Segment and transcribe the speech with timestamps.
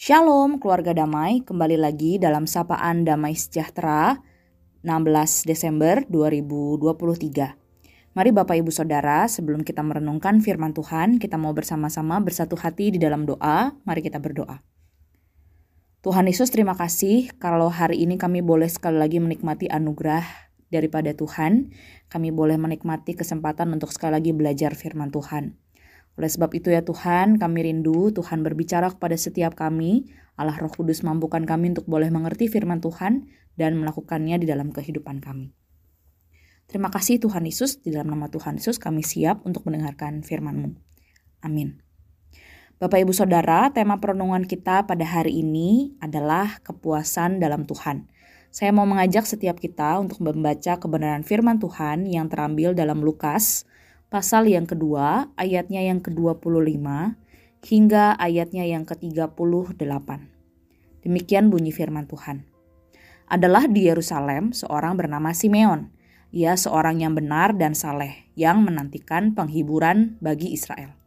[0.00, 4.16] Shalom keluarga damai, kembali lagi dalam sapaan damai sejahtera
[4.80, 8.16] 16 Desember 2023.
[8.16, 12.98] Mari Bapak Ibu Saudara, sebelum kita merenungkan firman Tuhan, kita mau bersama-sama bersatu hati di
[12.98, 13.76] dalam doa.
[13.84, 14.64] Mari kita berdoa.
[16.00, 20.24] Tuhan Yesus terima kasih kalau hari ini kami boleh sekali lagi menikmati anugerah
[20.72, 21.76] daripada Tuhan.
[22.08, 25.60] Kami boleh menikmati kesempatan untuk sekali lagi belajar firman Tuhan.
[26.20, 30.04] Oleh sebab itu ya Tuhan, kami rindu Tuhan berbicara kepada setiap kami.
[30.36, 33.24] Allah Roh Kudus mampukan kami untuk boleh mengerti firman Tuhan
[33.56, 35.56] dan melakukannya di dalam kehidupan kami.
[36.68, 40.76] Terima kasih Tuhan Yesus, di dalam nama Tuhan Yesus kami siap untuk mendengarkan firman-Mu.
[41.40, 41.80] Amin.
[42.76, 48.12] Bapak Ibu Saudara, tema perenungan kita pada hari ini adalah kepuasan dalam Tuhan.
[48.52, 53.64] Saya mau mengajak setiap kita untuk membaca kebenaran firman Tuhan yang terambil dalam Lukas
[54.10, 56.82] pasal yang kedua, ayatnya yang ke-25
[57.62, 60.08] hingga ayatnya yang ke-38.
[61.06, 62.44] Demikian bunyi firman Tuhan.
[63.30, 65.94] Adalah di Yerusalem seorang bernama Simeon.
[66.34, 70.98] Ia seorang yang benar dan saleh yang menantikan penghiburan bagi Israel.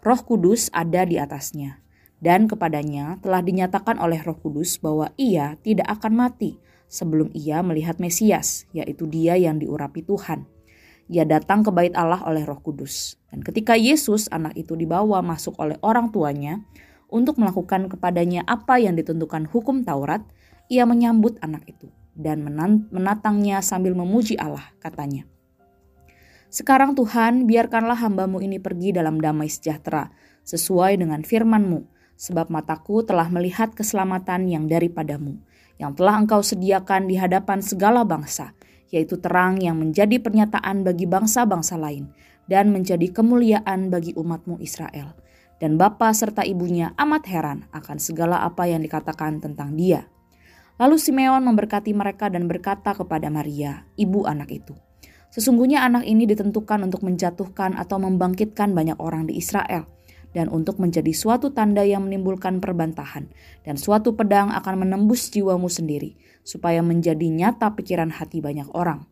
[0.00, 1.80] Roh Kudus ada di atasnya
[2.20, 6.56] dan kepadanya telah dinyatakan oleh Roh Kudus bahwa ia tidak akan mati
[6.88, 10.55] sebelum ia melihat Mesias, yaitu Dia yang diurapi Tuhan
[11.06, 13.18] ia datang ke bait Allah oleh Roh Kudus.
[13.30, 16.62] Dan ketika Yesus, anak itu dibawa masuk oleh orang tuanya
[17.06, 20.26] untuk melakukan kepadanya apa yang ditentukan hukum Taurat,
[20.66, 22.42] ia menyambut anak itu dan
[22.90, 25.28] menatangnya sambil memuji Allah, katanya.
[26.48, 30.10] Sekarang Tuhan, biarkanlah hambamu ini pergi dalam damai sejahtera,
[30.46, 31.84] sesuai dengan firman-Mu,
[32.16, 35.36] sebab mataku telah melihat keselamatan yang daripadamu,
[35.76, 38.56] yang telah engkau sediakan di hadapan segala bangsa,
[38.90, 42.10] yaitu terang yang menjadi pernyataan bagi bangsa-bangsa lain
[42.46, 45.14] dan menjadi kemuliaan bagi umatmu Israel.
[45.56, 50.04] Dan bapa serta ibunya amat heran akan segala apa yang dikatakan tentang dia.
[50.76, 54.76] Lalu Simeon memberkati mereka dan berkata kepada Maria, ibu anak itu,
[55.36, 59.84] Sesungguhnya anak ini ditentukan untuk menjatuhkan atau membangkitkan banyak orang di Israel,
[60.32, 63.30] dan untuk menjadi suatu tanda yang menimbulkan perbantahan,
[63.62, 66.16] dan suatu pedang akan menembus jiwamu sendiri,
[66.46, 69.06] supaya menjadi nyata pikiran hati banyak orang.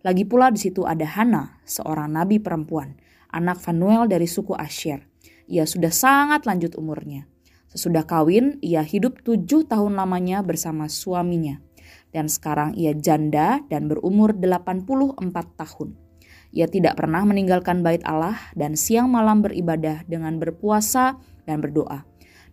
[0.00, 2.96] Lagi pula di situ ada Hana, seorang nabi perempuan,
[3.28, 5.04] anak Fanuel dari suku Asher.
[5.50, 7.28] Ia sudah sangat lanjut umurnya.
[7.70, 11.62] Sesudah kawin, ia hidup tujuh tahun lamanya bersama suaminya.
[12.10, 15.20] Dan sekarang ia janda dan berumur 84
[15.54, 16.09] tahun.
[16.50, 21.14] Ia tidak pernah meninggalkan bait Allah dan siang malam beribadah dengan berpuasa
[21.46, 22.02] dan berdoa.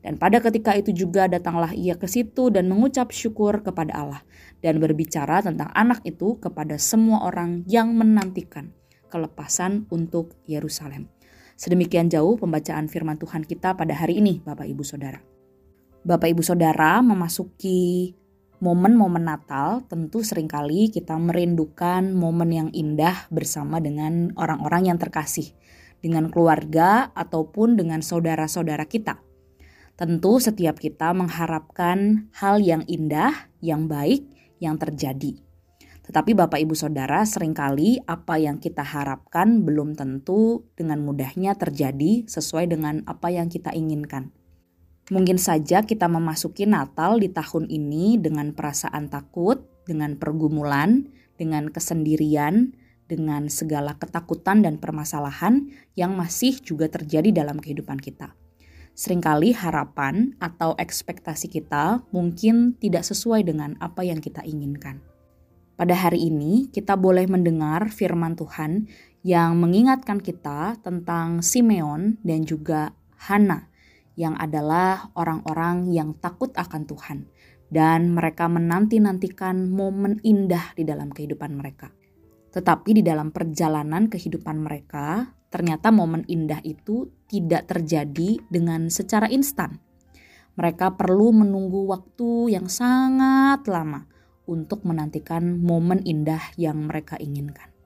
[0.05, 4.21] Dan pada ketika itu juga datanglah ia ke situ dan mengucap syukur kepada Allah
[4.61, 8.71] dan berbicara tentang anak itu kepada semua orang yang menantikan
[9.09, 11.09] kelepasan untuk Yerusalem.
[11.57, 15.17] Sedemikian jauh pembacaan firman Tuhan kita pada hari ini, Bapak Ibu Saudara.
[16.05, 18.13] Bapak Ibu Saudara memasuki
[18.57, 25.53] momen-momen Natal tentu sering kali kita merindukan momen yang indah bersama dengan orang-orang yang terkasih,
[26.01, 29.21] dengan keluarga ataupun dengan saudara-saudara kita.
[29.97, 34.29] Tentu setiap kita mengharapkan hal yang indah, yang baik,
[34.61, 35.41] yang terjadi.
[36.07, 42.23] Tetapi Bapak Ibu Saudara sering kali apa yang kita harapkan belum tentu dengan mudahnya terjadi
[42.29, 44.36] sesuai dengan apa yang kita inginkan.
[45.07, 51.07] Mungkin saja kita memasuki Natal di tahun ini dengan perasaan takut, dengan pergumulan,
[51.39, 52.75] dengan kesendirian,
[53.07, 58.35] dengan segala ketakutan dan permasalahan yang masih juga terjadi dalam kehidupan kita.
[58.97, 64.99] Seringkali harapan atau ekspektasi kita mungkin tidak sesuai dengan apa yang kita inginkan.
[65.77, 68.89] Pada hari ini, kita boleh mendengar firman Tuhan
[69.21, 73.66] yang mengingatkan kita tentang Simeon dan juga Hana,
[74.17, 77.29] yang adalah orang-orang yang takut akan Tuhan,
[77.69, 81.93] dan mereka menanti-nantikan momen indah di dalam kehidupan mereka.
[82.49, 89.77] Tetapi di dalam perjalanan kehidupan mereka, ternyata momen indah itu tidak terjadi dengan secara instan.
[90.57, 94.09] Mereka perlu menunggu waktu yang sangat lama
[94.49, 97.76] untuk menantikan momen indah yang mereka inginkan.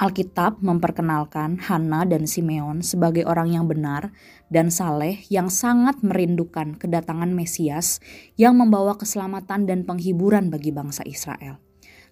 [0.00, 4.16] Alkitab memperkenalkan Hana dan Simeon sebagai orang yang benar
[4.48, 8.00] dan saleh yang sangat merindukan kedatangan Mesias
[8.40, 11.60] yang membawa keselamatan dan penghiburan bagi bangsa Israel.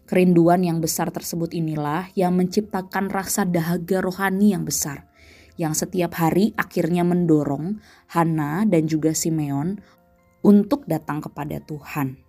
[0.05, 5.09] Kerinduan yang besar tersebut inilah yang menciptakan rasa dahaga rohani yang besar,
[5.57, 7.81] yang setiap hari akhirnya mendorong
[8.13, 9.81] Hana dan juga Simeon
[10.45, 12.28] untuk datang kepada Tuhan.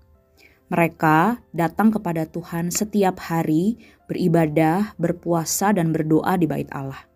[0.69, 7.09] Mereka datang kepada Tuhan setiap hari, beribadah, berpuasa, dan berdoa di bait Allah.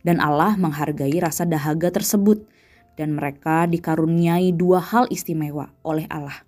[0.00, 2.48] Dan Allah menghargai rasa dahaga tersebut,
[2.96, 6.40] dan mereka dikaruniai dua hal istimewa oleh Allah.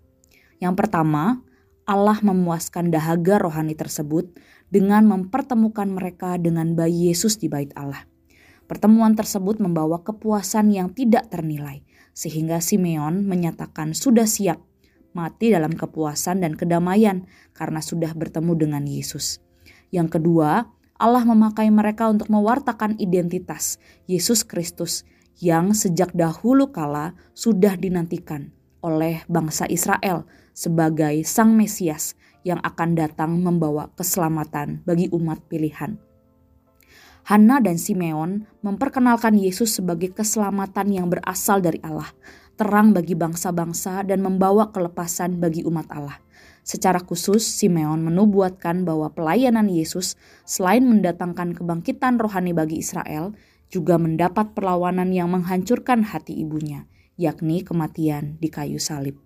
[0.57, 1.45] Yang pertama,
[1.85, 4.33] Allah memuaskan dahaga rohani tersebut
[4.73, 8.09] dengan mempertemukan mereka dengan bayi Yesus di bait Allah.
[8.65, 11.85] Pertemuan tersebut membawa kepuasan yang tidak ternilai,
[12.17, 14.61] sehingga Simeon menyatakan sudah siap
[15.17, 19.41] mati dalam kepuasan dan kedamaian karena sudah bertemu dengan Yesus.
[19.89, 20.69] Yang kedua,
[20.99, 23.79] Allah memakai mereka untuk mewartakan identitas
[24.11, 25.07] Yesus Kristus
[25.39, 28.51] yang sejak dahulu kala sudah dinantikan
[28.83, 35.99] oleh bangsa Israel sebagai Sang Mesias yang akan datang membawa keselamatan bagi umat pilihan.
[37.29, 42.09] Hana dan Simeon memperkenalkan Yesus sebagai keselamatan yang berasal dari Allah,
[42.59, 46.19] terang bagi bangsa-bangsa dan membawa kelepasan bagi umat Allah.
[46.67, 53.33] Secara khusus, Simeon menubuatkan bahwa pelayanan Yesus selain mendatangkan kebangkitan rohani bagi Israel,
[53.71, 59.17] juga mendapat perlawanan yang menghancurkan hati ibunya, yakni kematian di kayu salib.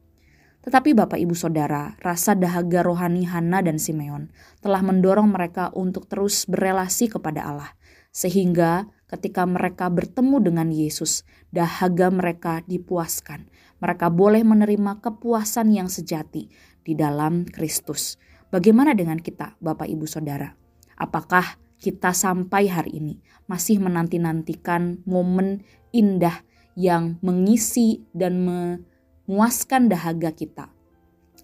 [0.63, 4.31] Tetapi Bapak Ibu Saudara, rasa dahaga rohani Hana dan Simeon
[4.63, 7.75] telah mendorong mereka untuk terus berelasi kepada Allah
[8.13, 13.49] sehingga ketika mereka bertemu dengan Yesus, dahaga mereka dipuaskan.
[13.81, 16.53] Mereka boleh menerima kepuasan yang sejati
[16.85, 18.21] di dalam Kristus.
[18.53, 20.53] Bagaimana dengan kita, Bapak Ibu Saudara?
[21.01, 23.15] Apakah kita sampai hari ini
[23.49, 26.45] masih menanti-nantikan momen indah
[26.77, 30.69] yang mengisi dan memuaskan dahaga kita?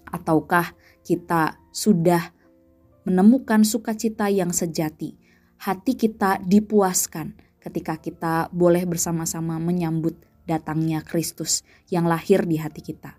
[0.09, 0.73] Ataukah
[1.05, 2.33] kita sudah
[3.09, 5.28] menemukan sukacita yang sejati
[5.59, 10.15] hati kita dipuaskan ketika kita boleh bersama-sama menyambut
[10.47, 13.19] datangnya Kristus yang lahir di hati kita.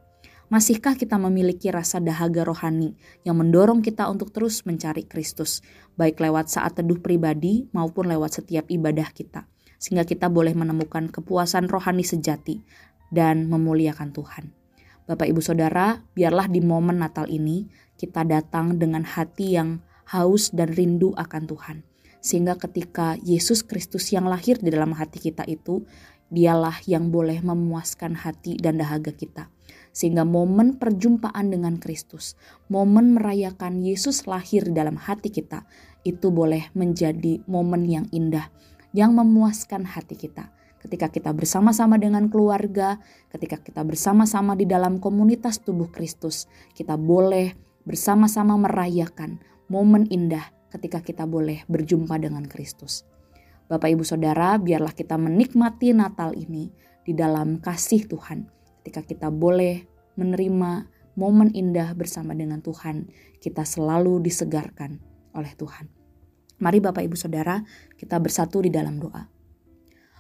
[0.50, 5.62] Masihkah kita memiliki rasa dahaga rohani yang mendorong kita untuk terus mencari Kristus,
[5.94, 9.46] baik lewat saat teduh pribadi maupun lewat setiap ibadah kita,
[9.78, 12.66] sehingga kita boleh menemukan kepuasan rohani sejati
[13.14, 14.50] dan memuliakan Tuhan.
[15.06, 20.74] Bapak, ibu, saudara, biarlah di momen Natal ini kita datang dengan hati yang haus dan
[20.74, 21.78] rindu akan Tuhan
[22.20, 25.88] sehingga ketika Yesus Kristus yang lahir di dalam hati kita itu,
[26.30, 29.50] dialah yang boleh memuaskan hati dan dahaga kita.
[29.90, 32.38] Sehingga momen perjumpaan dengan Kristus,
[32.70, 35.66] momen merayakan Yesus lahir di dalam hati kita,
[36.06, 38.54] itu boleh menjadi momen yang indah,
[38.94, 40.54] yang memuaskan hati kita.
[40.80, 43.02] Ketika kita bersama-sama dengan keluarga,
[43.36, 47.52] ketika kita bersama-sama di dalam komunitas tubuh Kristus, kita boleh
[47.84, 53.06] bersama-sama merayakan momen indah ketika kita boleh berjumpa dengan Kristus.
[53.70, 56.74] Bapak, ibu, saudara, biarlah kita menikmati Natal ini
[57.06, 58.50] di dalam kasih Tuhan.
[58.82, 59.86] Ketika kita boleh
[60.18, 64.98] menerima momen indah bersama dengan Tuhan, kita selalu disegarkan
[65.38, 65.86] oleh Tuhan.
[66.60, 67.62] Mari, Bapak, ibu, saudara,
[67.96, 69.30] kita bersatu di dalam doa.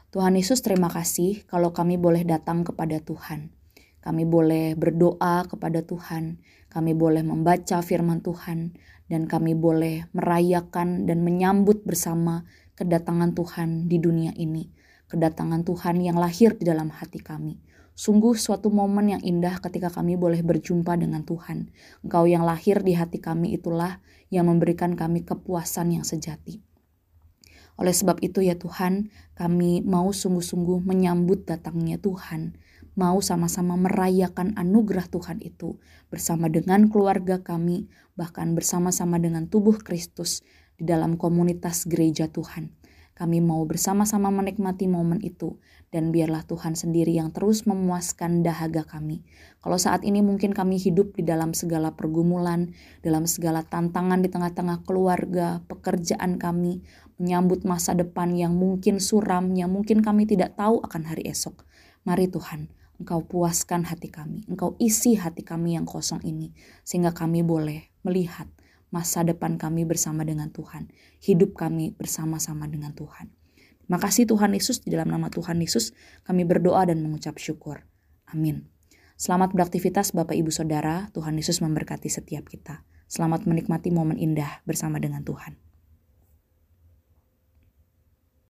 [0.10, 3.59] Tuhan Yesus, terima kasih kalau kami boleh datang kepada Tuhan.
[4.00, 6.40] Kami boleh berdoa kepada Tuhan,
[6.72, 8.80] kami boleh membaca firman Tuhan,
[9.12, 12.48] dan kami boleh merayakan dan menyambut bersama
[12.80, 14.72] kedatangan Tuhan di dunia ini,
[15.12, 17.60] kedatangan Tuhan yang lahir di dalam hati kami.
[18.00, 21.68] Sungguh suatu momen yang indah ketika kami boleh berjumpa dengan Tuhan.
[22.00, 24.00] Engkau yang lahir di hati kami itulah
[24.31, 26.63] yang memberikan kami kepuasan yang sejati.
[27.75, 32.56] Oleh sebab itu ya Tuhan, kami mau sungguh-sungguh menyambut datangnya Tuhan
[32.96, 35.78] mau sama-sama merayakan anugerah Tuhan itu
[36.10, 40.42] bersama dengan keluarga kami, bahkan bersama-sama dengan tubuh Kristus
[40.80, 42.74] di dalam komunitas gereja Tuhan.
[43.19, 45.60] Kami mau bersama-sama menikmati momen itu
[45.92, 49.28] dan biarlah Tuhan sendiri yang terus memuaskan dahaga kami.
[49.60, 52.72] Kalau saat ini mungkin kami hidup di dalam segala pergumulan,
[53.04, 56.80] dalam segala tantangan di tengah-tengah keluarga, pekerjaan kami,
[57.19, 61.68] menyambut masa depan yang mungkin suram, yang mungkin kami tidak tahu akan hari esok.
[62.08, 66.52] Mari Tuhan, Engkau puaskan hati kami, Engkau isi hati kami yang kosong ini,
[66.84, 68.52] sehingga kami boleh melihat
[68.92, 70.92] masa depan kami bersama dengan Tuhan,
[71.24, 73.32] hidup kami bersama-sama dengan Tuhan.
[73.88, 75.96] Terima kasih Tuhan Yesus, di dalam nama Tuhan Yesus
[76.28, 77.88] kami berdoa dan mengucap syukur.
[78.30, 78.70] Amin.
[79.16, 82.84] Selamat beraktivitas Bapak Ibu Saudara, Tuhan Yesus memberkati setiap kita.
[83.10, 85.69] Selamat menikmati momen indah bersama dengan Tuhan.